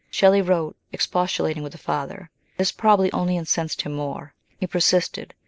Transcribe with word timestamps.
Shelley 0.09 0.41
wrote, 0.41 0.75
expostulating 0.91 1.61
with 1.61 1.73
the 1.73 1.77
father. 1.77 2.31
This 2.57 2.71
probably 2.71 3.11
only 3.13 3.37
incensed 3.37 3.83
him 3.83 3.93
more. 3.93 4.33
He 4.57 4.65
persisted. 4.65 5.35